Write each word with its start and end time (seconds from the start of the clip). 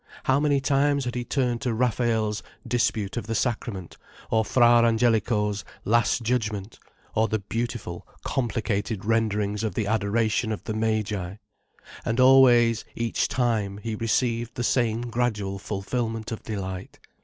How 0.23 0.39
many 0.39 0.59
times 0.59 1.05
had 1.05 1.13
he 1.13 1.23
turned 1.23 1.61
to 1.61 1.75
Raphael's 1.75 2.41
"Dispute 2.67 3.17
of 3.17 3.27
the 3.27 3.35
Sacrament" 3.35 3.97
or 4.31 4.43
Fra 4.43 4.81
Angelico's 4.83 5.63
"Last 5.85 6.23
Judgment" 6.23 6.79
or 7.13 7.27
the 7.27 7.37
beautiful, 7.37 8.07
complicated 8.23 9.05
renderings 9.05 9.63
of 9.63 9.75
the 9.75 9.85
Adoration 9.85 10.51
of 10.51 10.63
the 10.63 10.73
Magi, 10.73 11.35
and 12.03 12.19
always, 12.19 12.83
each 12.95 13.27
time, 13.27 13.77
he 13.83 13.93
received 13.93 14.55
the 14.55 14.63
same 14.63 15.01
gradual 15.01 15.59
fulfilment 15.59 16.31
of 16.31 16.41
delight. 16.41 16.97